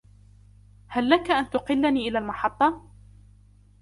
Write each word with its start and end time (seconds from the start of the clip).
هل 0.87 1.09
لك 1.09 1.31
أن 1.31 1.49
تقلني 1.49 2.07
إلى 2.07 2.17
المحطة؟ 2.19 2.81